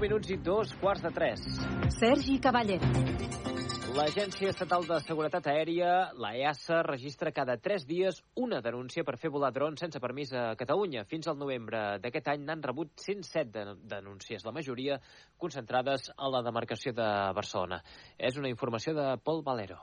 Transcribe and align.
minuts 0.00 0.30
i 0.30 0.36
dos 0.36 0.72
quarts 0.80 1.02
de 1.02 1.10
tres. 1.14 1.42
Sergi 1.96 2.38
Cavallera. 2.42 2.88
L'Agència 3.96 4.50
Estatal 4.52 4.84
de 4.84 4.98
Seguretat 5.00 5.46
Aèria, 5.48 6.10
la 6.20 6.34
EASA, 6.36 6.82
registra 6.84 7.32
cada 7.32 7.54
3 7.56 7.86
dies 7.88 8.18
una 8.36 8.58
denúncia 8.60 9.06
per 9.08 9.16
fer 9.16 9.30
volar 9.32 9.54
drons 9.56 9.80
sense 9.80 10.02
permís 10.04 10.34
a 10.36 10.50
Catalunya. 10.60 11.06
Fins 11.08 11.30
al 11.32 11.40
novembre 11.40 11.80
d'aquest 12.04 12.28
any 12.34 12.44
n'han 12.44 12.64
rebut 12.68 12.92
107 13.00 13.48
de 13.56 13.64
denúncies, 13.96 14.44
la 14.44 14.52
majoria 14.52 15.00
concentrades 15.40 16.10
a 16.12 16.28
la 16.28 16.44
demarcació 16.44 16.92
de 16.92 17.10
Barcelona. 17.40 17.80
És 18.18 18.36
una 18.36 18.52
informació 18.52 18.92
de 19.00 19.14
Pol 19.24 19.40
Valero. 19.48 19.80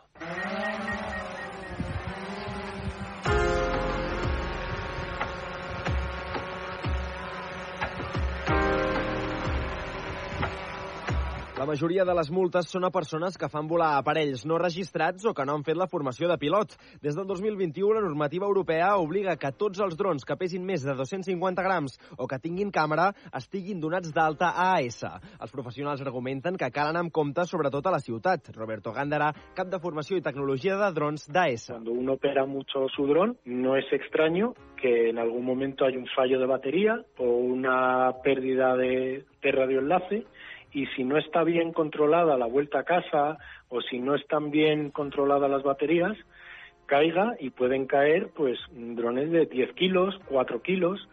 Majoria 11.73 12.03
de 12.05 12.13
les 12.13 12.29
multes 12.29 12.67
són 12.69 12.85
a 12.85 12.91
persones 12.93 13.33
que 13.39 13.47
fan 13.49 13.65
volar 13.65 13.95
aparells 13.97 14.43
no 14.45 14.59
registrats 14.61 15.23
o 15.25 15.31
que 15.33 15.45
no 15.47 15.55
han 15.57 15.63
fet 15.65 15.77
la 15.79 15.87
formació 15.89 16.27
de 16.29 16.35
pilot. 16.37 16.75
Des 17.01 17.15
del 17.17 17.25
2021, 17.25 17.95
la 17.97 18.03
normativa 18.03 18.45
europea 18.45 18.91
obliga 19.01 19.33
que 19.41 19.49
tots 19.57 19.81
els 19.81 19.97
drons 19.97 20.21
que 20.21 20.37
pesin 20.37 20.61
més 20.67 20.85
de 20.85 20.93
250 20.99 21.65
grams 21.65 21.97
o 22.17 22.27
que 22.29 22.37
tinguin 22.43 22.69
càmera 22.75 23.07
estiguin 23.39 23.81
donats 23.81 24.13
d'alta 24.13 24.51
a 24.53 24.67
AS. 24.75 25.01
Els 25.41 25.55
professionals 25.55 26.05
argumenten 26.05 26.61
que 26.61 26.69
cal 26.75 26.91
anar 26.91 27.07
amb 27.07 27.15
compte 27.15 27.47
sobretot 27.49 27.89
a 27.89 27.95
la 27.97 28.03
ciutat. 28.05 28.53
Roberto 28.53 28.93
Gándara, 28.93 29.31
cap 29.57 29.73
de 29.73 29.81
formació 29.81 30.21
i 30.21 30.25
tecnologia 30.29 30.77
de 30.77 30.93
drons 30.93 31.25
d'AS. 31.25 31.71
Cuando 31.73 31.97
uno 31.97 32.19
opera 32.19 32.45
mucho 32.45 32.85
su 32.93 33.07
dron, 33.09 33.37
no 33.45 33.77
es 33.77 33.89
extraño 33.97 34.53
que 34.79 35.09
en 35.09 35.17
algún 35.17 35.45
momento 35.45 35.85
hay 35.85 35.97
un 35.97 36.05
fallo 36.13 36.39
de 36.39 36.45
batería 36.45 37.01
o 37.17 37.25
una 37.25 38.11
pérdida 38.21 38.75
de, 38.75 39.25
de 39.41 39.51
radioenlace 39.51 40.25
y 40.73 40.87
si 40.87 41.03
no 41.03 41.17
está 41.17 41.43
bien 41.43 41.71
controlada 41.71 42.37
la 42.37 42.45
vuelta 42.45 42.79
a 42.79 42.83
casa 42.83 43.37
o 43.69 43.81
si 43.81 43.99
no 43.99 44.15
están 44.15 44.51
bien 44.51 44.89
controladas 44.89 45.49
las 45.49 45.63
baterías, 45.63 46.17
caiga 46.85 47.35
y 47.39 47.51
pueden 47.51 47.85
caer 47.85 48.29
pues 48.35 48.59
drones 48.71 49.31
de 49.31 49.45
10 49.45 49.73
kilos, 49.73 50.19
4 50.25 50.61
kilos 50.61 51.07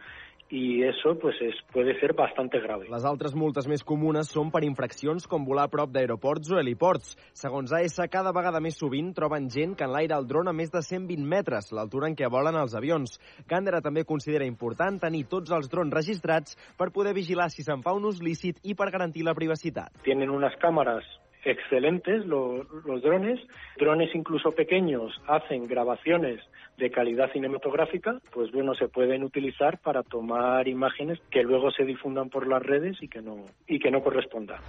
i 0.50 0.82
eso 0.82 1.16
pues 1.18 1.36
es, 1.40 1.54
puede 1.72 1.98
ser 2.00 2.12
bastante 2.14 2.58
grave. 2.60 2.88
Les 2.90 3.04
altres 3.04 3.34
multes 3.38 3.68
més 3.70 3.84
comunes 3.86 4.30
són 4.34 4.50
per 4.50 4.64
infraccions 4.66 5.28
com 5.30 5.46
volar 5.46 5.68
a 5.68 5.72
prop 5.72 5.92
d'aeroports 5.94 6.50
o 6.50 6.58
heliports. 6.58 7.14
Segons 7.38 7.72
AS, 7.76 8.00
cada 8.10 8.34
vegada 8.34 8.60
més 8.60 8.78
sovint 8.80 9.12
troben 9.14 9.48
gent 9.50 9.76
que 9.78 9.86
enlaira 9.86 10.18
el 10.18 10.26
dron 10.26 10.50
a 10.50 10.56
més 10.56 10.72
de 10.74 10.82
120 10.82 11.22
metres, 11.22 11.70
l'altura 11.72 12.10
en 12.10 12.18
què 12.18 12.28
volen 12.30 12.58
els 12.58 12.74
avions. 12.74 13.16
Gandera 13.48 13.80
també 13.80 14.04
considera 14.04 14.48
important 14.48 14.98
tenir 15.00 15.24
tots 15.30 15.54
els 15.54 15.70
drons 15.70 15.94
registrats 15.94 16.58
per 16.76 16.90
poder 16.90 17.14
vigilar 17.14 17.50
si 17.54 17.62
se'n 17.62 17.86
fa 17.86 17.94
un 17.94 18.10
ús 18.10 18.20
lícit 18.22 18.58
i 18.64 18.74
per 18.74 18.90
garantir 18.90 19.24
la 19.26 19.36
privacitat. 19.38 20.02
Tienen 20.02 20.34
unas 20.34 20.56
cámaras 20.60 21.06
excelentes 21.44 22.24
lo- 22.26 22.64
los 22.84 23.02
drones. 23.02 23.40
Drones 23.78 24.14
incluso 24.14 24.52
pequeños 24.52 25.12
hacen 25.26 25.66
grabaciones 25.66 26.40
de 26.76 26.90
calidad 26.90 27.30
cinematográfica, 27.32 28.18
pues 28.32 28.50
bueno, 28.52 28.74
se 28.74 28.88
pueden 28.88 29.22
utilizar 29.22 29.78
para 29.80 30.02
tomar 30.02 30.66
imágenes 30.68 31.18
que 31.30 31.42
luego 31.42 31.70
se 31.70 31.84
difundan 31.84 32.30
por 32.30 32.46
las 32.48 32.62
redes 32.62 32.96
y 33.02 33.08
que 33.08 33.20
no, 33.22 33.46
y 33.66 33.78
que 33.78 33.90
no 33.90 34.02
correspondan. 34.02 34.60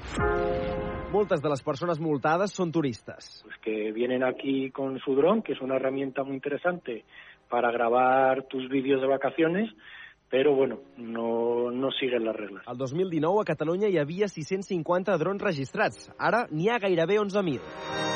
Moltes 1.11 1.41
de 1.43 1.49
les 1.51 1.59
persones 1.59 1.99
multades 1.99 2.53
són 2.55 2.69
turistes. 2.71 3.41
Pues 3.43 3.57
que 3.59 3.91
vienen 3.91 4.23
aquí 4.23 4.71
con 4.71 4.97
su 5.03 5.13
dron, 5.13 5.41
que 5.43 5.51
es 5.51 5.59
una 5.61 5.75
herramienta 5.75 6.23
muy 6.23 6.35
interesante 6.35 7.03
para 7.49 7.69
grabar 7.69 8.43
tus 8.47 8.69
vídeos 8.69 9.01
de 9.01 9.07
vacaciones, 9.07 9.69
pero 10.31 10.55
bueno, 10.55 10.79
no, 10.97 11.69
no 11.69 11.91
siguen 11.91 12.25
las 12.25 12.35
reglas. 12.35 12.63
El 12.67 12.77
2019 12.77 13.41
a 13.41 13.45
Catalunya 13.45 13.89
hi 13.91 13.99
havia 13.99 14.31
650 14.31 15.17
drons 15.19 15.43
registrats. 15.43 16.09
Ara 16.17 16.47
n'hi 16.49 16.71
ha 16.71 16.79
gairebé 16.79 17.19
11.000. 17.19 18.10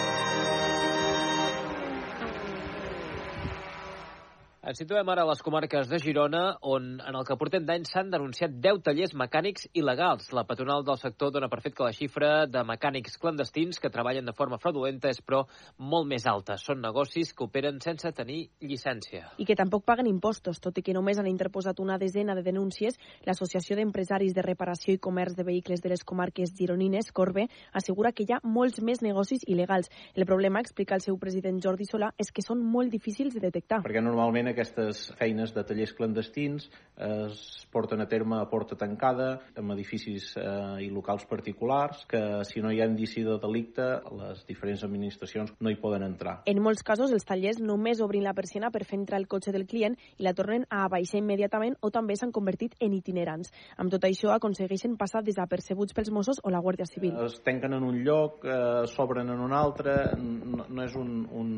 Ens 4.65 4.79
situem 4.81 5.05
ara 5.13 5.21
a 5.21 5.27
les 5.29 5.43
comarques 5.45 5.85
de 5.91 5.99
Girona, 6.01 6.55
on 6.65 6.95
en 6.97 7.15
el 7.19 7.25
que 7.27 7.35
portem 7.37 7.67
d'any 7.67 7.83
s'han 7.85 8.07
denunciat 8.09 8.55
10 8.63 8.79
tallers 8.87 9.11
mecànics 9.13 9.67
il·legals. 9.77 10.31
La 10.33 10.41
patronal 10.49 10.81
del 10.81 10.97
sector 10.97 11.29
dona 11.35 11.45
per 11.51 11.59
fet 11.61 11.75
que 11.77 11.83
la 11.85 11.93
xifra 11.93 12.29
de 12.49 12.63
mecànics 12.65 13.19
clandestins 13.21 13.77
que 13.77 13.91
treballen 13.93 14.25
de 14.25 14.33
forma 14.33 14.57
fraudulenta 14.57 15.11
és, 15.13 15.19
però, 15.21 15.43
molt 15.77 16.09
més 16.09 16.25
alta. 16.25 16.55
Són 16.57 16.81
negocis 16.81 17.35
que 17.37 17.45
operen 17.45 17.77
sense 17.83 18.09
tenir 18.17 18.39
llicència. 18.59 19.27
i 19.37 19.45
que 19.45 19.53
tampoc 19.53 19.85
paguen 19.85 20.09
impostos, 20.09 20.57
tot 20.59 20.79
i 20.79 20.81
que 20.81 20.97
només 20.97 21.19
han 21.19 21.29
interposat 21.29 21.79
una 21.79 21.99
desena 21.99 22.33
de 22.33 22.41
denúncies, 22.41 22.97
l'Associació 23.21 23.75
d'Empresaris 23.75 24.33
de 24.33 24.41
Reparació 24.41 24.95
i 24.95 24.97
Comerç 24.97 25.35
de 25.35 25.43
Vehicles 25.43 25.83
de 25.83 25.89
les 25.89 26.03
comarques 26.03 26.55
gironines, 26.57 27.11
Corbe, 27.11 27.49
assegura 27.71 28.13
que 28.13 28.23
hi 28.23 28.33
ha 28.33 28.41
molts 28.41 28.81
més 28.81 29.03
negocis 29.03 29.45
il·legals. 29.45 29.93
El 30.15 30.25
problema, 30.25 30.59
explica 30.59 30.95
el 30.95 31.05
seu 31.05 31.19
president 31.19 31.61
Jordi 31.61 31.85
Solà, 31.85 32.15
és 32.17 32.31
que 32.31 32.41
són 32.41 32.65
molt 32.65 32.89
difícils 32.89 33.35
de 33.35 33.45
detectar. 33.45 33.83
perquè 33.85 34.01
normalment 34.01 34.54
aquestes 34.55 35.11
feines 35.19 35.53
de 35.53 35.63
tallers 35.67 35.93
clandestins 35.93 36.69
es 36.95 37.67
porten 37.71 37.99
a 37.99 38.07
terme 38.07 38.37
a 38.39 38.47
porta 38.47 38.77
tancada, 38.79 39.41
en 39.55 39.71
edificis 39.73 40.29
eh, 40.39 40.85
i 40.85 40.89
locals 40.89 41.25
particulars, 41.27 42.05
que 42.07 42.21
si 42.47 42.61
no 42.63 42.71
hi 42.71 42.79
ha 42.79 42.87
indici 42.87 43.23
de 43.25 43.35
delicte, 43.41 43.83
les 44.15 44.45
diferents 44.47 44.85
administracions 44.87 45.51
no 45.59 45.71
hi 45.71 45.75
poden 45.81 46.05
entrar. 46.07 46.37
En 46.47 46.61
molts 46.63 46.85
casos, 46.87 47.11
els 47.11 47.27
tallers 47.27 47.59
només 47.59 47.99
obrin 48.03 48.23
la 48.23 48.33
persiana 48.37 48.71
per 48.71 48.85
fer 48.87 48.99
entrar 49.01 49.19
el 49.19 49.27
cotxe 49.27 49.51
del 49.51 49.67
client 49.67 49.97
i 50.17 50.23
la 50.23 50.33
tornen 50.37 50.63
a 50.69 50.85
abaixar 50.85 51.19
immediatament 51.19 51.75
o 51.81 51.91
també 51.91 52.15
s'han 52.15 52.31
convertit 52.35 52.77
en 52.79 52.95
itinerants. 52.95 53.51
Amb 53.75 53.91
tot 53.91 54.07
això, 54.07 54.31
aconsegueixen 54.31 54.95
passar 54.95 55.23
desapercebuts 55.25 55.95
pels 55.95 56.13
Mossos 56.15 56.39
o 56.43 56.53
la 56.53 56.63
Guàrdia 56.63 56.87
Civil. 56.87 57.17
Es 57.25 57.41
tanquen 57.43 57.75
en 57.75 57.83
un 57.83 57.99
lloc, 58.07 58.45
eh, 58.47 58.85
s'obren 58.87 59.29
en 59.35 59.43
un 59.43 59.53
altre, 59.53 59.97
no, 60.15 60.63
no 60.69 60.85
és 60.85 60.95
un, 60.95 61.25
un, 61.27 61.51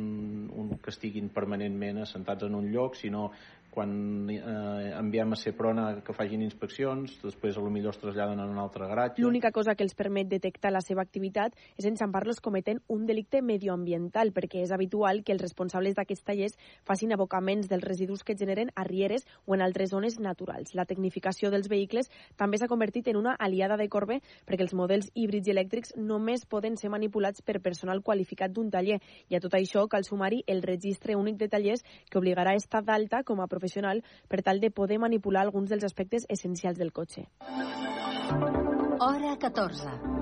un 0.49 0.73
que 0.81 0.89
estiguin 0.93 1.29
permanentment 1.29 2.01
assentats 2.01 2.47
en 2.47 2.55
un 2.57 2.71
lloc, 2.73 2.86
sinó 2.95 3.31
quan 3.77 4.25
eh, 4.33 4.93
enviem 4.97 5.33
a 5.33 5.37
Seprona 5.37 5.83
que 6.01 6.13
facin 6.17 6.41
inspeccions, 6.41 7.11
després 7.21 7.59
a 7.59 7.61
lo 7.61 7.69
millor 7.69 7.93
es 7.93 7.99
traslladen 8.01 8.39
en 8.41 8.49
un 8.49 8.57
altre 8.57 8.87
garatge. 8.89 9.21
L'única 9.21 9.51
cosa 9.53 9.75
que 9.77 9.85
els 9.85 9.93
permet 9.93 10.25
detectar 10.31 10.71
la 10.73 10.81
seva 10.81 11.03
activitat 11.05 11.53
és 11.77 11.85
enxampar-los 11.85 12.41
cometent 12.41 12.79
un 12.89 13.05
delicte 13.05 13.43
medioambiental, 13.45 14.31
perquè 14.33 14.63
és 14.65 14.73
habitual 14.73 15.21
que 15.21 15.35
els 15.35 15.43
responsables 15.45 15.93
d'aquests 15.93 16.25
tallers 16.25 16.57
facin 16.89 17.13
abocaments 17.13 17.69
dels 17.69 17.85
residus 17.85 18.23
que 18.25 18.33
generen 18.39 18.71
a 18.73 18.87
rieres 18.87 19.27
o 19.45 19.53
en 19.53 19.61
altres 19.61 19.93
zones 19.93 20.17
naturals. 20.17 20.73
La 20.73 20.87
tecnificació 20.89 21.53
dels 21.53 21.69
vehicles 21.69 22.09
també 22.35 22.57
s'ha 22.57 22.71
convertit 22.71 23.11
en 23.13 23.21
una 23.21 23.35
aliada 23.37 23.77
de 23.77 23.89
Corbe 23.93 24.23
perquè 24.49 24.65
els 24.65 24.73
models 24.73 25.11
híbrids 25.13 25.51
i 25.51 25.53
elèctrics 25.53 25.93
només 26.01 26.47
poden 26.49 26.81
ser 26.81 26.89
manipulats 26.89 27.45
per 27.45 27.59
personal 27.61 28.01
qualificat 28.01 28.57
d'un 28.57 28.73
taller 28.73 28.97
i 29.29 29.37
a 29.37 29.43
tot 29.43 29.53
això 29.53 29.85
cal 29.85 30.01
sumar-hi 30.01 30.41
el 30.47 30.65
registre 30.65 31.13
únic 31.13 31.37
de 31.37 31.53
tallers 31.53 31.85
que 32.09 32.17
obligarà 32.17 32.57
a 32.57 32.63
estar 32.65 32.81
d'alta 32.81 33.21
com 33.21 33.37
a 33.37 33.45
professional 33.45 33.66
per 34.27 34.41
tal 34.43 34.59
de 34.59 34.71
poder 34.71 34.99
manipular 34.99 35.43
alguns 35.43 35.69
dels 35.69 35.83
aspectes 35.83 36.25
essencials 36.29 36.77
del 36.77 36.91
cotxe. 36.91 37.27
Hora 38.99 39.37
14. 39.37 40.17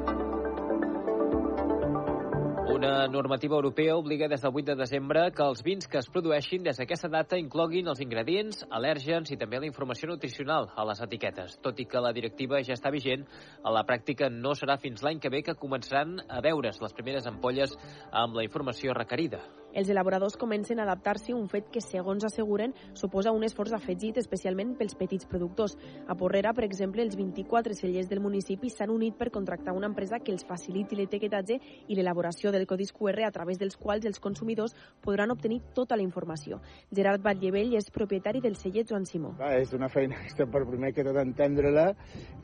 Una 2.75 3.07
normativa 3.07 3.55
europea 3.55 3.95
obliga 3.95 4.28
des 4.28 4.41
del 4.41 4.51
8 4.53 4.66
de 4.66 4.75
desembre 4.75 5.22
que 5.31 5.45
els 5.47 5.61
vins 5.63 5.88
que 5.88 5.97
es 6.01 6.09
produeixin 6.11 6.66
des 6.66 6.75
d'aquesta 6.75 7.07
data 7.07 7.38
incloguin 7.39 7.88
els 7.88 8.01
ingredients, 8.03 8.66
al·lèrgens 8.67 9.31
i 9.31 9.38
també 9.39 9.61
la 9.61 9.69
informació 9.69 10.09
nutricional 10.11 10.67
a 10.75 10.84
les 10.89 11.00
etiquetes. 11.05 11.55
Tot 11.63 11.79
i 11.79 11.85
que 11.88 12.03
la 12.03 12.11
directiva 12.11 12.59
ja 12.67 12.75
està 12.75 12.91
vigent, 12.91 13.23
a 13.63 13.72
la 13.72 13.85
pràctica 13.88 14.28
no 14.29 14.51
serà 14.59 14.75
fins 14.75 15.05
l'any 15.05 15.23
que 15.23 15.31
ve 15.31 15.41
que 15.41 15.55
començaran 15.55 16.17
a 16.28 16.41
veure's 16.44 16.81
les 16.84 16.97
primeres 17.00 17.31
ampolles 17.31 17.78
amb 18.11 18.35
la 18.35 18.44
informació 18.44 18.94
requerida. 18.94 19.39
Els 19.75 19.90
elaboradors 19.91 20.38
comencen 20.40 20.80
a 20.80 20.86
adaptar-s'hi 20.86 21.34
un 21.36 21.50
fet 21.52 21.68
que, 21.68 21.81
segons 21.84 22.24
asseguren, 22.24 22.72
suposa 22.96 23.34
un 23.36 23.44
esforç 23.44 23.74
afegit 23.75 24.16
especialment 24.22 24.72
pels 24.80 24.96
petits 24.96 25.28
productors. 25.28 25.75
A 26.08 26.16
Porrera, 26.16 26.53
per 26.56 26.63
exemple, 26.63 27.03
els 27.03 27.18
24 27.19 27.75
cellers 27.75 28.08
del 28.08 28.22
municipi 28.24 28.72
s'han 28.72 28.94
unit 28.94 29.18
per 29.19 29.34
contractar 29.35 29.74
una 29.75 29.90
empresa 29.91 30.22
que 30.24 30.31
els 30.31 30.47
faciliti 30.47 30.96
l'etiquetatge 30.96 31.59
i 31.91 31.97
l'elaboració 31.99 32.53
del 32.55 32.64
codis 32.70 32.94
QR 32.96 33.28
a 33.28 33.34
través 33.35 33.59
dels 33.59 33.76
quals 33.76 34.08
els 34.08 34.23
consumidors 34.23 34.78
podran 35.03 35.35
obtenir 35.35 35.59
tota 35.76 35.99
la 35.99 36.08
informació. 36.08 36.61
Gerard 36.96 37.26
Batllevell 37.26 37.76
és 37.76 37.91
propietari 37.91 38.40
del 38.40 38.55
celler 38.55 38.85
Joan 38.88 39.03
Simó. 39.03 39.35
Clar, 39.35 39.58
és 39.59 39.76
una 39.76 39.91
feina 39.91 40.22
que 40.22 40.32
estem 40.32 40.55
per 40.55 40.64
primer 40.64 40.94
que 40.96 41.03
tot 41.03 41.20
entendre-la 41.20 41.90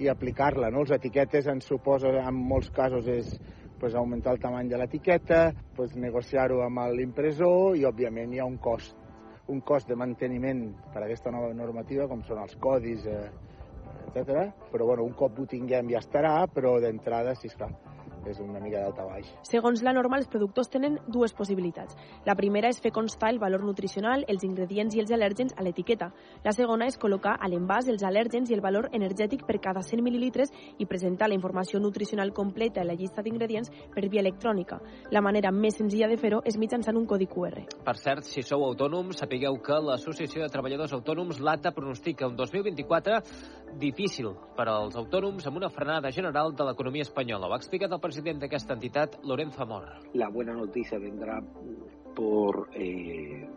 i 0.04 0.12
aplicar-la. 0.12 0.68
No? 0.68 0.84
Les 0.84 0.98
etiquetes 1.00 1.48
ens 1.48 1.72
suposa, 1.72 2.12
en 2.20 2.36
molts 2.36 2.76
casos, 2.76 3.08
és 3.08 3.38
pues, 3.82 3.98
augmentar 3.98 4.38
el 4.38 4.40
tamany 4.40 4.70
de 4.70 4.80
l'etiqueta, 4.80 5.44
pues, 5.76 5.98
negociar-ho 5.98 6.62
amb 6.64 6.86
l'impressor 6.96 7.76
i, 7.76 7.88
òbviament, 7.90 8.38
hi 8.38 8.40
ha 8.40 8.48
un 8.48 8.60
cost 8.62 8.98
un 9.52 9.60
cost 9.68 9.90
de 9.90 9.98
manteniment 10.00 10.62
per 10.94 11.02
a 11.02 11.06
aquesta 11.08 11.32
nova 11.34 11.52
normativa, 11.54 12.08
com 12.08 12.22
són 12.24 12.40
els 12.40 12.56
codis, 12.62 13.06
eh, 13.10 13.30
etc. 14.08 14.46
Però 14.72 14.88
bueno, 14.88 15.04
un 15.04 15.16
cop 15.18 15.40
ho 15.40 15.48
tinguem 15.50 15.92
ja 15.92 16.00
estarà, 16.00 16.36
però 16.48 16.78
d'entrada, 16.80 17.36
sí, 17.36 17.50
esclar, 17.52 17.72
és 18.28 18.40
una 18.40 18.60
mica 18.60 18.82
d'alta 18.82 19.06
baix. 19.08 19.30
Segons 19.48 19.82
la 19.84 19.94
norma, 19.94 20.18
els 20.22 20.30
productors 20.32 20.70
tenen 20.70 20.98
dues 21.08 21.34
possibilitats. 21.34 21.96
La 22.26 22.36
primera 22.36 22.70
és 22.70 22.82
fer 22.82 22.92
constar 22.92 23.32
el 23.34 23.40
valor 23.40 23.64
nutricional, 23.66 24.26
els 24.28 24.44
ingredients 24.48 24.96
i 24.96 25.02
els 25.04 25.12
al·lèrgens 25.12 25.56
a 25.58 25.66
l'etiqueta. 25.66 26.12
La 26.46 26.54
segona 26.56 26.88
és 26.90 27.00
col·locar 27.00 27.38
a 27.40 27.50
l'envàs 27.50 27.90
els 27.92 28.04
al·lèrgens 28.04 28.52
i 28.52 28.58
el 28.58 28.64
valor 28.64 28.90
energètic 28.94 29.46
per 29.48 29.60
cada 29.64 29.84
100 29.86 30.04
mil·lilitres 30.06 30.54
i 30.78 30.86
presentar 30.86 31.30
la 31.30 31.38
informació 31.38 31.80
nutricional 31.80 32.34
completa 32.34 32.84
i 32.84 32.88
la 32.88 32.98
llista 32.98 33.24
d'ingredients 33.24 33.72
per 33.94 34.08
via 34.10 34.22
electrònica. 34.22 34.80
La 35.12 35.22
manera 35.22 35.52
més 35.52 35.78
senzilla 35.80 36.10
de 36.12 36.20
fer-ho 36.22 36.42
és 36.46 36.58
mitjançant 36.58 36.98
un 36.98 37.08
codi 37.08 37.28
QR. 37.32 37.66
Per 37.86 37.98
cert, 37.98 38.28
si 38.28 38.44
sou 38.46 38.66
autònoms, 38.68 39.18
sapigueu 39.22 39.58
que 39.64 39.80
l'Associació 39.82 40.44
de 40.44 40.52
Treballadors 40.54 40.94
Autònoms, 40.98 41.42
l'ATA, 41.42 41.74
pronostica 41.76 42.28
un 42.28 42.36
2024 42.36 43.22
difícil 43.80 44.34
per 44.56 44.68
als 44.68 44.98
autònoms 45.00 45.46
amb 45.48 45.58
una 45.62 45.70
frenada 45.72 46.12
general 46.12 46.52
de 46.56 46.66
l'economia 46.68 47.06
espanyola. 47.08 47.48
Ho 47.48 47.54
ha 47.56 47.62
explicat 47.62 47.92
el 47.92 48.02
president 48.12 48.42
d'aquesta 48.42 48.76
Lorenzo 49.24 49.64
Amor. 49.64 49.86
La 50.16 50.28
buena 50.28 50.52
noticia 50.52 51.00
vendrá 51.00 51.42
por 52.14 52.68
eh, 52.74 53.48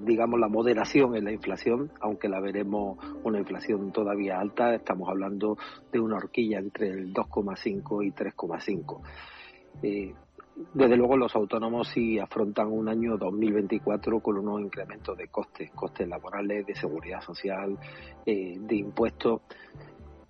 digamos, 0.00 0.40
la 0.40 0.48
moderación 0.48 1.14
en 1.14 1.24
la 1.24 1.32
inflación, 1.32 1.92
aunque 2.00 2.26
la 2.26 2.40
veremos 2.40 2.96
una 3.22 3.38
inflación 3.38 3.92
todavía 3.92 4.40
alta, 4.40 4.74
estamos 4.74 5.10
hablando 5.10 5.58
de 5.92 6.00
una 6.00 6.16
horquilla 6.16 6.58
entre 6.58 6.88
el 6.88 7.12
2,5 7.12 8.06
y 8.06 8.12
3,5. 8.12 9.00
Eh, 9.82 10.14
desde 10.72 10.96
luego 10.96 11.18
los 11.18 11.36
autónomos 11.36 11.88
sí 11.88 12.18
afrontan 12.18 12.68
un 12.68 12.88
año 12.88 13.18
2024 13.18 14.20
con 14.20 14.38
unos 14.38 14.62
incrementos 14.62 15.18
de 15.18 15.28
costes, 15.28 15.70
costes 15.72 16.08
laborales, 16.08 16.64
de 16.64 16.74
seguridad 16.74 17.20
social, 17.20 17.78
eh, 18.24 18.56
de 18.58 18.74
impuestos. 18.76 19.42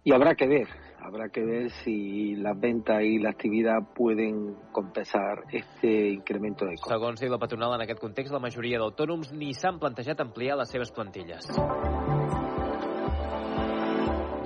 Y 0.02 0.12
habrá 0.12 0.34
que 0.34 0.48
ver, 0.48 0.69
habrá 1.08 1.31
que 1.31 1.43
ver 1.43 1.70
si 1.70 2.37
las 2.37 2.58
ventas 2.60 3.02
y 3.02 3.19
la 3.19 3.31
actividad 3.31 3.78
pueden 3.94 4.56
compensar 4.72 5.44
este 5.50 6.10
incremento 6.10 6.66
de 6.66 6.76
costes. 6.76 6.93
Segons 6.93 7.20
diu 7.20 7.32
la 7.32 7.40
patronal, 7.40 7.75
en 7.75 7.84
aquest 7.87 8.00
context, 8.00 8.32
la 8.32 8.43
majoria 8.44 8.81
d'autònoms 8.82 9.32
ni 9.32 9.55
s'han 9.56 9.81
plantejat 9.81 10.20
ampliar 10.20 10.58
les 10.60 10.69
seves 10.69 10.93
plantilles. 10.93 11.49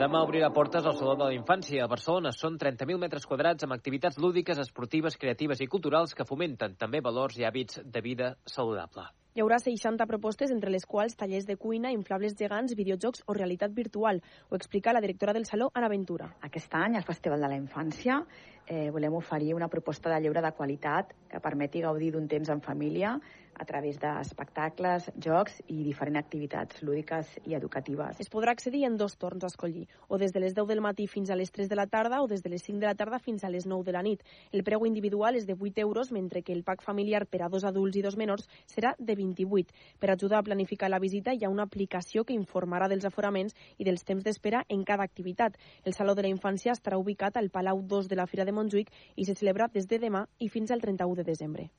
Demà 0.03 0.23
obrirà 0.25 0.49
portes 0.55 0.87
al 0.87 0.97
Saló 0.99 1.15
de 1.19 1.29
la 1.29 1.35
Infància. 1.35 1.85
A 1.85 1.91
Barcelona 1.91 2.33
són 2.35 2.59
30.000 2.59 2.99
metres 2.99 3.27
quadrats 3.27 3.67
amb 3.67 3.77
activitats 3.77 4.19
lúdiques, 4.19 4.59
esportives, 4.59 5.19
creatives 5.19 5.63
i 5.63 5.71
culturals 5.71 6.15
que 6.15 6.27
fomenten 6.27 6.79
també 6.79 7.03
valors 7.03 7.39
i 7.39 7.47
hàbits 7.47 7.83
de 7.85 8.03
vida 8.03 8.37
saludable. 8.47 9.11
Hi 9.33 9.41
haurà 9.41 9.57
60 9.57 10.05
propostes, 10.05 10.51
entre 10.53 10.69
les 10.69 10.85
quals 10.85 11.15
tallers 11.17 11.47
de 11.49 11.55
cuina, 11.57 11.89
inflables 11.95 12.35
gegants, 12.37 12.75
videojocs 12.77 13.23
o 13.25 13.33
realitat 13.33 13.73
virtual. 13.73 14.19
Ho 14.51 14.59
explica 14.59 14.93
la 14.93 15.01
directora 15.01 15.33
del 15.33 15.47
Saló, 15.49 15.71
Ana 15.73 15.89
Ventura. 15.89 16.27
Aquest 16.45 16.75
any, 16.77 16.99
al 16.99 17.07
Festival 17.07 17.41
de 17.41 17.49
la 17.49 17.57
Infància, 17.57 18.19
eh, 18.67 18.91
volem 18.93 19.17
oferir 19.17 19.55
una 19.57 19.71
proposta 19.73 20.13
de 20.13 20.19
lleure 20.21 20.43
de 20.45 20.53
qualitat 20.53 21.15
que 21.31 21.41
permeti 21.41 21.81
gaudir 21.81 22.13
d'un 22.13 22.29
temps 22.29 22.51
en 22.53 22.61
família 22.61 23.15
a 23.55 23.65
través 23.65 23.99
d'espectacles, 24.01 25.11
jocs 25.17 25.61
i 25.69 25.83
diferents 25.85 26.19
activitats 26.19 26.83
lúdiques 26.83 27.29
i 27.47 27.55
educatives. 27.55 28.21
Es 28.21 28.31
podrà 28.33 28.53
accedir 28.53 28.85
en 28.87 28.97
dos 28.97 29.17
torns 29.17 29.45
a 29.45 29.51
escollir, 29.51 29.87
o 30.09 30.19
des 30.19 30.33
de 30.33 30.41
les 30.41 30.55
10 30.55 30.67
del 30.69 30.81
matí 30.81 31.07
fins 31.07 31.31
a 31.31 31.37
les 31.37 31.53
3 31.53 31.69
de 31.69 31.77
la 31.77 31.87
tarda 31.87 32.23
o 32.23 32.29
des 32.29 32.43
de 32.43 32.51
les 32.51 32.63
5 32.63 32.81
de 32.81 32.87
la 32.87 32.95
tarda 32.95 33.19
fins 33.19 33.45
a 33.45 33.51
les 33.51 33.67
9 33.67 33.85
de 33.85 33.93
la 33.93 34.03
nit. 34.03 34.23
El 34.53 34.65
preu 34.65 34.87
individual 34.87 35.37
és 35.37 35.47
de 35.47 35.55
8 35.55 35.81
euros, 35.81 36.13
mentre 36.13 36.43
que 36.43 36.53
el 36.53 36.65
pack 36.65 36.83
familiar 36.83 37.27
per 37.27 37.43
a 37.43 37.49
dos 37.49 37.65
adults 37.65 37.97
i 37.97 38.03
dos 38.03 38.17
menors 38.17 38.49
serà 38.67 38.95
de 38.99 39.15
28. 39.15 39.75
Per 39.99 40.11
ajudar 40.11 40.41
a 40.41 40.47
planificar 40.47 40.91
la 40.91 40.99
visita 40.99 41.35
hi 41.35 41.45
ha 41.45 41.51
una 41.51 41.69
aplicació 41.69 42.25
que 42.25 42.35
informarà 42.35 42.89
dels 42.89 43.05
aforaments 43.05 43.55
i 43.79 43.85
dels 43.85 44.05
temps 44.05 44.25
d'espera 44.25 44.65
en 44.69 44.85
cada 44.85 45.05
activitat. 45.05 45.59
El 45.85 45.95
Saló 45.95 46.15
de 46.15 46.23
la 46.23 46.33
Infància 46.33 46.73
estarà 46.73 46.99
ubicat 46.99 47.37
al 47.37 47.51
Palau 47.51 47.83
2 47.83 48.09
de 48.09 48.17
la 48.17 48.27
Fira 48.27 48.45
de 48.45 48.53
Montjuïc 48.53 48.91
i 49.17 49.25
se 49.25 49.35
celebra 49.35 49.69
des 49.73 49.89
de 49.89 49.99
demà 49.99 50.27
i 50.39 50.49
fins 50.49 50.71
al 50.71 50.81
31 50.81 51.21
de 51.21 51.25
desembre. 51.25 51.71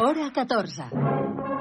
Hora 0.00 0.30
14. 0.32 1.53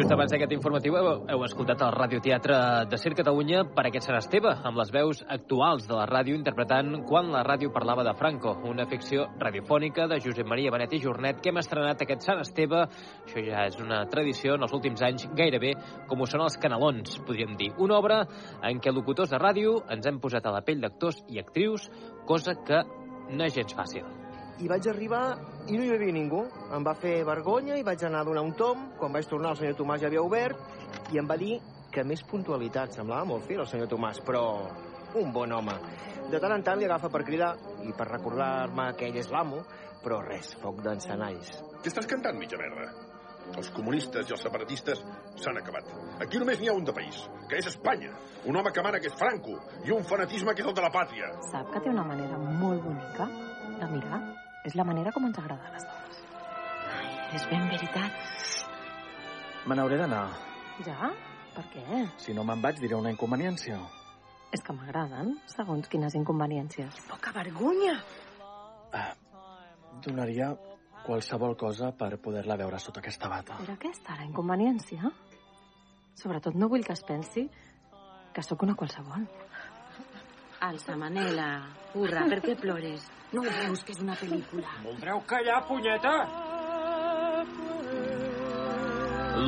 Just 0.00 0.14
abans 0.14 0.30
d'aquest 0.32 0.54
informatiu 0.54 0.94
heu, 0.96 1.08
heu 1.28 1.42
escoltat 1.44 1.82
el 1.84 1.90
radioteatre 1.92 2.54
de 2.88 2.96
Cir 2.96 3.10
Catalunya 3.18 3.66
per 3.76 3.82
aquest 3.84 4.06
Sant 4.06 4.16
Esteve, 4.16 4.54
amb 4.64 4.78
les 4.80 4.88
veus 4.94 5.18
actuals 5.28 5.84
de 5.90 5.92
la 5.92 6.06
ràdio 6.08 6.38
interpretant 6.38 7.02
Quan 7.10 7.28
la 7.34 7.42
ràdio 7.44 7.68
parlava 7.74 8.00
de 8.06 8.14
Franco, 8.16 8.54
una 8.70 8.86
ficció 8.88 9.26
radiofònica 9.42 10.06
de 10.08 10.16
Josep 10.24 10.48
Maria 10.48 10.72
Benet 10.72 10.94
i 10.96 11.02
Jornet 11.02 11.42
que 11.44 11.52
hem 11.52 11.60
estrenat 11.60 12.00
aquest 12.00 12.24
Sant 12.24 12.40
Esteve. 12.40 12.86
Això 13.26 13.44
ja 13.44 13.66
és 13.68 13.76
una 13.82 13.98
tradició 14.08 14.56
en 14.56 14.64
els 14.64 14.72
últims 14.78 15.04
anys 15.04 15.26
gairebé 15.36 15.74
com 16.08 16.24
ho 16.24 16.30
són 16.30 16.46
els 16.46 16.56
canalons, 16.62 17.20
podríem 17.28 17.52
dir. 17.60 17.68
Una 17.76 17.98
obra 18.00 18.22
en 18.70 18.80
què 18.80 18.94
locutors 18.96 19.36
de 19.36 19.42
ràdio 19.42 19.82
ens 19.92 20.08
hem 20.08 20.22
posat 20.24 20.48
a 20.48 20.56
la 20.56 20.64
pell 20.64 20.80
d'actors 20.80 21.20
i 21.28 21.44
actrius, 21.44 21.90
cosa 22.24 22.56
que 22.56 22.80
no 23.36 23.44
és 23.44 23.60
gens 23.60 23.76
fàcil 23.76 24.08
i 24.60 24.68
vaig 24.68 24.86
arribar 24.90 25.24
i 25.68 25.76
no 25.76 25.84
hi 25.84 25.92
havia 25.94 26.14
ningú. 26.14 26.44
Em 26.76 26.84
va 26.86 26.94
fer 26.98 27.20
vergonya 27.26 27.78
i 27.78 27.84
vaig 27.86 28.04
anar 28.04 28.22
a 28.22 28.28
donar 28.28 28.44
un 28.44 28.54
tom. 28.58 28.90
Quan 28.98 29.12
vaig 29.12 29.28
tornar, 29.28 29.54
el 29.54 29.60
senyor 29.60 29.76
Tomàs 29.78 30.02
ja 30.02 30.08
havia 30.10 30.22
obert 30.22 31.12
i 31.14 31.20
em 31.20 31.28
va 31.28 31.36
dir 31.40 31.58
que 31.90 32.04
més 32.06 32.22
puntualitat. 32.22 32.94
Semblava 32.96 33.26
molt 33.28 33.46
fi 33.48 33.58
el 33.58 33.68
senyor 33.68 33.90
Tomàs, 33.90 34.22
però 34.26 34.44
un 35.20 35.32
bon 35.32 35.52
home. 35.52 35.76
De 36.30 36.38
tant 36.38 36.54
en 36.54 36.64
tant 36.66 36.78
li 36.78 36.86
agafa 36.86 37.10
per 37.10 37.24
cridar 37.26 37.54
i 37.86 37.94
per 37.96 38.06
recordar-me 38.10 38.92
que 38.98 39.08
ell 39.08 39.16
és 39.18 39.30
l'amo, 39.32 39.64
però 40.04 40.20
res, 40.24 40.54
foc 40.62 40.82
d'encenalls. 40.84 41.56
Què 41.80 41.90
estàs 41.90 42.08
cantant, 42.10 42.38
mitja 42.38 42.60
merda? 42.60 42.90
Els 43.50 43.70
comunistes 43.74 44.28
i 44.28 44.34
els 44.36 44.44
separatistes 44.46 45.00
s'han 45.42 45.58
acabat. 45.58 45.88
Aquí 46.22 46.38
només 46.38 46.60
n'hi 46.60 46.70
ha 46.70 46.76
un 46.76 46.86
de 46.86 46.94
país, 46.94 47.24
que 47.50 47.58
és 47.58 47.66
Espanya. 47.66 48.12
Un 48.46 48.56
home 48.60 48.70
que 48.70 48.84
mana, 48.84 49.00
que 49.02 49.10
és 49.10 49.16
Franco, 49.18 49.56
i 49.84 49.90
un 49.96 50.06
fanatisme 50.06 50.54
que 50.54 50.62
és 50.62 50.70
el 50.70 50.76
de 50.76 50.84
la 50.84 50.92
pàtria. 50.94 51.32
Sap 51.50 51.72
que 51.74 51.82
té 51.82 51.90
una 51.90 52.06
manera 52.06 52.38
molt 52.38 52.84
bonica 52.84 53.26
de 53.80 53.90
mirar? 53.96 54.20
És 54.68 54.76
la 54.76 54.84
manera 54.84 55.12
com 55.14 55.24
ens 55.24 55.38
agrada 55.40 55.68
a 55.68 55.72
les 55.74 55.86
dones. 55.88 56.18
Ai, 56.98 57.10
és 57.38 57.46
ben 57.48 57.68
veritat. 57.70 58.18
Me 59.66 59.76
n'hauré 59.76 59.96
d'anar. 60.00 60.26
Ja? 60.84 61.10
Per 61.54 61.64
què? 61.72 62.02
Si 62.20 62.34
no 62.36 62.44
me'n 62.46 62.60
vaig, 62.64 62.80
diré 62.80 62.96
una 62.96 63.12
inconveniència. 63.12 63.78
És 64.54 64.62
que 64.66 64.74
m'agraden, 64.74 65.36
segons 65.50 65.88
quines 65.88 66.16
inconveniències. 66.18 67.00
Poca 67.08 67.32
vergonya! 67.36 67.96
Ah, 68.92 69.12
donaria 70.04 70.50
qualsevol 71.04 71.56
cosa 71.56 71.92
per 71.96 72.16
poder-la 72.22 72.56
veure 72.60 72.78
sota 72.82 73.00
aquesta 73.00 73.30
bata. 73.30 73.58
Era 73.64 73.76
aquesta 73.78 74.16
la 74.18 74.26
inconveniència? 74.28 75.12
Sobretot 76.20 76.56
no 76.58 76.68
vull 76.68 76.84
que 76.84 76.96
es 76.96 77.04
pensi 77.06 77.46
que 78.34 78.42
sóc 78.44 78.66
una 78.66 78.76
qualsevol. 78.78 79.24
Alça, 80.60 80.92
Manela. 80.92 81.72
Urra, 81.96 82.26
per 82.28 82.42
què 82.44 82.52
plores? 82.60 83.06
No 83.32 83.40
ho 83.40 83.48
veus 83.48 83.80
que 83.80 83.94
és 83.94 84.00
una 84.04 84.12
pel·lícula? 84.20 84.74
Voldreu 84.84 85.22
callar, 85.30 85.62
punyeta? 85.64 86.12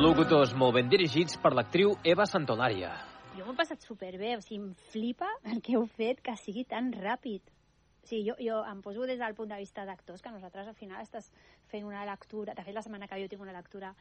Locutors 0.01 0.55
molt 0.57 0.73
ben 0.79 0.89
dirigits 0.89 1.37
per 1.43 1.51
l'actriu 1.53 1.93
Eva 2.15 2.25
Santolària. 2.25 2.89
Jo 3.37 3.45
m'ho 3.45 3.53
he 3.53 3.59
passat 3.59 3.85
superbé, 3.85 4.33
o 4.39 4.41
sigui, 4.41 4.63
em 4.63 4.71
flipa 4.89 5.29
el 5.53 5.61
que 5.61 5.77
heu 5.77 5.85
fet 5.99 6.23
que 6.25 6.33
sigui 6.41 6.65
tan 6.65 6.89
ràpid. 6.97 7.45
O 7.45 8.09
sigui, 8.09 8.25
jo, 8.31 8.39
jo 8.41 8.57
em 8.65 8.81
poso 8.81 9.05
des 9.05 9.21
del 9.21 9.37
punt 9.37 9.53
de 9.53 9.61
vista 9.61 9.85
d'actors, 9.85 10.25
que 10.25 10.33
nosaltres 10.33 10.73
al 10.73 10.79
final 10.81 11.05
estàs 11.05 11.29
fent 11.69 11.85
una 11.85 12.01
lectura, 12.09 12.57
de 12.57 12.65
fet 12.65 12.73
la 12.73 12.81
setmana 12.81 13.05
que 13.05 13.21
ve 13.21 13.27
jo 13.27 13.35
tinc 13.35 13.45
una 13.45 13.53
lectura 13.53 13.93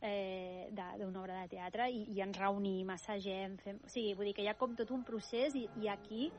eh, 0.00 0.70
d'una 0.70 1.20
obra 1.20 1.42
de 1.42 1.50
teatre 1.56 1.90
i, 1.90 2.04
i 2.14 2.22
ens 2.24 2.38
reunim, 2.38 2.94
assagem, 2.94 3.58
fem... 3.60 3.82
O 3.84 3.90
sigui, 3.90 4.14
vull 4.14 4.30
dir 4.30 4.38
que 4.38 4.46
hi 4.46 4.48
ha 4.52 4.56
com 4.60 4.78
tot 4.78 4.94
un 4.94 5.02
procés 5.04 5.58
i, 5.58 5.66
i 5.82 5.90
aquí 5.92 6.30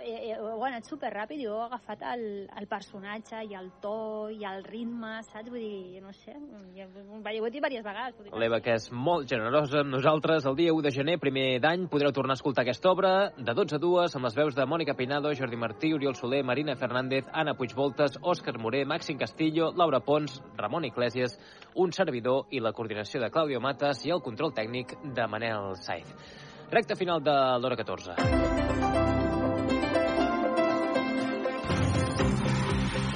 eh, 0.00 0.32
eh, 0.32 0.36
ha 0.38 0.68
anat 0.68 0.86
superràpid 0.88 1.42
i 1.42 1.46
ho 1.50 1.56
he 1.58 1.64
agafat 1.66 2.02
el, 2.12 2.24
el 2.58 2.66
personatge 2.70 3.42
i 3.48 3.56
el 3.58 3.68
to 3.82 4.30
i 4.32 4.44
el 4.48 4.64
ritme, 4.64 5.14
saps? 5.26 5.50
Vull 5.52 5.62
dir, 5.62 6.02
no 6.04 6.12
sé, 6.16 6.34
ja, 6.76 6.86
ho 6.86 7.20
he 7.20 7.34
dit 7.34 7.58
diverses 7.58 7.84
vegades. 7.84 8.32
L'Eva, 8.32 8.60
que 8.64 8.76
és 8.78 8.88
molt 8.92 9.28
generosa 9.30 9.82
amb 9.82 9.92
nosaltres, 9.94 10.46
el 10.48 10.56
dia 10.58 10.74
1 10.74 10.86
de 10.86 10.94
gener, 10.94 11.18
primer 11.22 11.46
d'any, 11.62 11.88
podreu 11.92 12.14
tornar 12.14 12.36
a 12.36 12.40
escoltar 12.40 12.64
aquesta 12.66 12.90
obra 12.92 13.12
de 13.36 13.54
12 13.54 13.76
a 13.76 13.82
2, 13.82 14.16
amb 14.18 14.28
les 14.28 14.38
veus 14.38 14.56
de 14.58 14.68
Mònica 14.68 14.96
Peinado, 14.98 15.34
Jordi 15.38 15.60
Martí, 15.60 15.92
Oriol 15.94 16.16
Soler, 16.18 16.42
Marina 16.44 16.76
Fernández, 16.76 17.28
Anna 17.32 17.56
Puigvoltes, 17.58 18.18
Òscar 18.22 18.58
Moré, 18.58 18.84
Màxim 18.86 19.18
Castillo, 19.18 19.72
Laura 19.76 20.00
Pons, 20.00 20.40
Ramon 20.56 20.86
Iglesias, 20.88 21.38
un 21.74 21.92
servidor 21.92 22.46
i 22.50 22.60
la 22.60 22.72
coordinació 22.72 23.20
de 23.20 23.30
Claudio 23.30 23.60
Matas 23.60 24.04
i 24.06 24.14
el 24.14 24.22
control 24.22 24.54
tècnic 24.56 24.96
de 25.02 25.28
Manel 25.28 25.74
Saiz. 25.80 26.16
Recte 26.72 26.96
final 26.96 27.20
de 27.20 27.36
l'hora 27.60 27.76
14. 27.76 29.21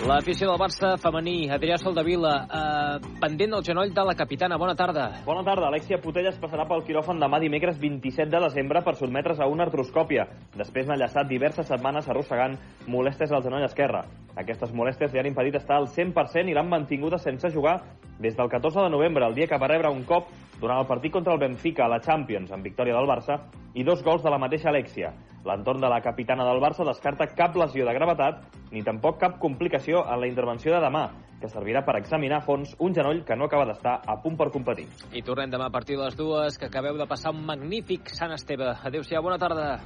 L'afició 0.04 0.50
del 0.50 0.58
Barça 0.60 0.90
femení, 1.00 1.48
Adrià 1.48 1.78
Soldavila, 1.80 2.32
eh, 2.44 3.06
pendent 3.18 3.54
del 3.54 3.62
genoll 3.64 3.94
de 3.94 4.02
la 4.04 4.14
capitana. 4.14 4.58
Bona 4.58 4.74
tarda. 4.76 5.22
Bona 5.24 5.42
tarda. 5.42 5.68
Alexia 5.68 5.96
Putellas 5.98 6.36
passarà 6.38 6.66
pel 6.68 6.84
quiròfan 6.84 7.18
demà 7.18 7.40
dimecres 7.40 7.78
27 7.80 8.28
de 8.28 8.40
desembre 8.44 8.82
per 8.84 8.94
sotmetre's 8.94 9.40
a 9.40 9.46
una 9.48 9.64
artroscòpia. 9.64 10.26
Després 10.54 10.86
n'ha 10.86 10.98
llaçat 11.00 11.26
diverses 11.26 11.66
setmanes 11.66 12.08
arrossegant 12.08 12.58
molèsties 12.86 13.32
al 13.32 13.42
genoll 13.42 13.64
esquerre. 13.64 14.04
Aquestes 14.36 14.72
molèsties 14.72 15.12
li 15.12 15.18
han 15.18 15.26
impedit 15.32 15.56
estar 15.56 15.76
al 15.76 15.88
100% 15.88 16.50
i 16.50 16.54
l'han 16.54 16.68
mantinguda 16.68 17.16
sense 17.16 17.48
jugar 17.48 17.80
des 18.18 18.36
del 18.36 18.48
14 18.48 18.82
de 18.82 18.90
novembre, 18.90 19.26
el 19.26 19.34
dia 19.34 19.46
que 19.46 19.58
va 19.58 19.68
rebre 19.68 19.88
un 19.90 20.04
cop 20.04 20.28
durant 20.60 20.78
el 20.78 20.86
partit 20.86 21.12
contra 21.12 21.32
el 21.32 21.40
Benfica 21.40 21.86
a 21.86 21.88
la 21.88 22.00
Champions, 22.00 22.50
en 22.50 22.62
victòria 22.62 22.94
del 22.94 23.08
Barça, 23.08 23.40
i 23.74 23.84
dos 23.84 24.02
gols 24.02 24.22
de 24.22 24.30
la 24.30 24.38
mateixa 24.38 24.68
Alexia. 24.68 25.12
L'entorn 25.46 25.78
de 25.80 25.88
la 25.88 26.00
capitana 26.02 26.44
del 26.48 26.58
Barça 26.58 26.84
descarta 26.84 27.28
cap 27.38 27.54
lesió 27.54 27.86
de 27.86 27.94
gravetat 27.94 28.42
ni 28.72 28.82
tampoc 28.82 29.20
cap 29.20 29.38
complicació 29.38 30.02
en 30.02 30.20
la 30.20 30.26
intervenció 30.26 30.74
de 30.74 30.80
demà, 30.82 31.04
que 31.40 31.50
servirà 31.52 31.84
per 31.86 31.94
examinar 32.00 32.40
a 32.40 32.46
fons 32.46 32.74
un 32.82 32.94
genoll 32.96 33.22
que 33.24 33.36
no 33.38 33.46
acaba 33.46 33.68
d'estar 33.68 34.00
a 34.02 34.18
punt 34.24 34.34
per 34.40 34.50
competir. 34.50 34.88
I 35.14 35.22
tornem 35.22 35.52
demà 35.52 35.70
a 35.70 35.74
partir 35.74 35.96
de 35.96 36.02
les 36.02 36.18
dues, 36.18 36.58
que 36.58 36.66
acabeu 36.66 36.98
de 36.98 37.06
passar 37.06 37.30
un 37.30 37.44
magnífic 37.46 38.10
Sant 38.10 38.34
Esteve. 38.34 38.74
Adéu-siau, 38.82 39.22
bona 39.22 39.38
tarda. 39.38 39.78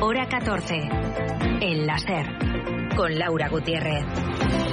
Hora 0.00 0.26
14. 0.30 0.80
El 1.60 1.86
láser. 1.86 2.24
Con 2.96 3.18
Laura 3.18 3.48
Gutiérrez. 3.50 4.67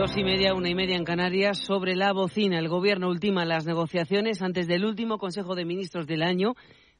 Dos 0.00 0.16
y 0.16 0.24
media, 0.24 0.54
una 0.54 0.70
y 0.70 0.74
media 0.74 0.96
en 0.96 1.04
Canarias. 1.04 1.58
Sobre 1.58 1.94
la 1.94 2.14
bocina, 2.14 2.58
el 2.58 2.70
Gobierno 2.70 3.10
ultima 3.10 3.44
las 3.44 3.66
negociaciones 3.66 4.40
antes 4.40 4.66
del 4.66 4.86
último 4.86 5.18
Consejo 5.18 5.54
de 5.54 5.66
Ministros 5.66 6.06
del 6.06 6.22
año, 6.22 6.54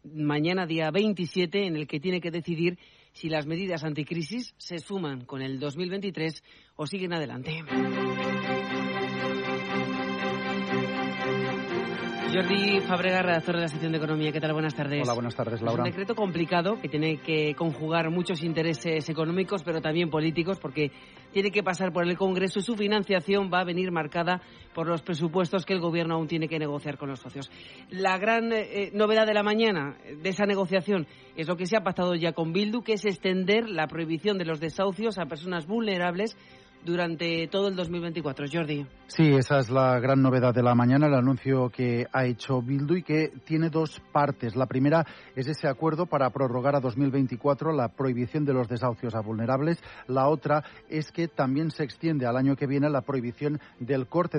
mañana 0.05 0.67
día 0.67 0.91
27, 0.91 1.65
en 1.67 1.77
el 1.77 1.87
que 1.87 1.99
tiene 1.99 2.21
que 2.21 2.31
decidir 2.31 2.79
si 3.15 3.31
las 3.31 3.47
medidas 3.47 3.85
anticrisis 3.85 4.53
se 4.59 4.81
suman 4.81 5.25
con 5.25 5.41
el 5.41 5.59
2023 5.59 6.45
o 6.77 6.87
siguen 6.87 7.15
adelante. 7.15 7.65
Jordi 12.33 12.79
Fabregas, 12.83 13.25
redactor 13.25 13.57
de 13.57 13.63
la 13.63 13.67
sección 13.69 13.91
de 13.91 13.99
Economía. 13.99 14.31
¿Qué 14.31 14.39
tal? 14.41 14.53
Buenas 14.53 14.77
tardes. 14.77 15.03
Hola, 15.03 15.15
buenas 15.15 15.35
tardes, 15.35 15.61
Laura. 15.63 15.83
Es 15.83 15.89
un 15.89 15.91
decreto 15.91 16.15
complicado 16.15 16.81
que 16.81 16.89
tiene 16.89 17.17
que 17.17 17.57
conjugar 17.57 18.09
muchos 18.11 18.45
intereses 18.45 19.09
económicos, 19.09 19.65
pero 19.65 19.81
también 19.81 20.11
políticos, 20.11 20.61
porque 20.61 20.93
tiene 21.33 21.51
que 21.51 21.65
pasar 21.65 21.93
por 21.93 22.07
el 22.07 22.17
Congreso 22.17 22.61
y 22.61 22.63
su 22.63 22.77
financiación 22.77 23.51
va 23.53 23.63
a 23.63 23.65
venir 23.65 23.91
marcada 23.91 24.41
por 24.73 24.87
los 24.87 25.03
presupuestos 25.03 25.67
que 25.67 25.73
el 25.73 25.81
Gobierno 25.81 26.15
aún 26.15 26.29
tiene 26.29 26.47
que 26.47 26.61
negociar 26.61 26.99
con 26.99 27.09
los 27.09 27.19
socios. 27.19 27.51
La 27.89 28.17
gran 28.17 28.53
eh, 28.53 28.93
novedad 28.95 29.27
de 29.27 29.35
la 29.35 29.43
mañana 29.43 29.97
de 30.23 30.29
esa 30.29 30.47
negociación 30.47 31.09
es 31.35 31.49
lo 31.49 31.57
que 31.57 31.67
se 31.67 31.77
ha 31.77 31.83
pactado 31.83 32.15
ya 32.15 32.31
con 32.31 32.53
Bildu, 32.53 32.83
que 32.83 32.93
es 32.93 33.05
extender 33.05 33.69
la 33.69 33.89
prohibición 33.89 34.39
de 34.39 34.45
los 34.45 34.61
desahucios 34.61 35.19
a 35.19 35.27
personas 35.27 35.67
vulnerables 35.67 36.37
durante 36.85 37.49
todo 37.49 37.69
el 37.69 37.77
2024. 37.77 38.47
Jordi. 38.53 38.87
Sí, 39.07 39.25
esa 39.35 39.59
es 39.59 39.71
la 39.71 39.99
gran 39.99 40.23
novedad 40.23 40.55
de 40.55 40.63
la 40.63 40.75
mañana, 40.75 41.09
el 41.09 41.15
anuncio 41.15 41.69
que 41.69 42.07
ha 42.13 42.27
hecho 42.27 42.63
Bildu 42.63 42.95
y 42.95 43.03
que 43.03 43.33
tiene 43.45 43.69
dos 43.69 44.01
partes. 44.13 44.55
La 44.55 44.67
primera 44.67 45.05
es 45.35 45.49
ese 45.49 45.67
acuerdo 45.67 46.07
para 46.07 46.31
prorrogar 46.31 46.77
a 46.77 46.81
2024 46.81 47.73
la 47.73 47.89
prohibición 47.89 48.45
de 48.45 48.53
los 48.53 48.69
desahucios 48.69 49.17
a 49.17 49.21
vulnerables. 49.21 49.83
La 50.07 50.29
otra 50.29 50.63
es 50.89 51.11
que 51.11 51.27
también 51.27 51.73
se 51.73 51.83
extiende 51.83 52.27
al 52.27 52.37
año 52.37 52.55
que 52.55 52.69
viene 52.69 52.89
la 52.89 53.03
prohibición 53.03 53.61
del 53.81 54.07
corte 54.07 54.39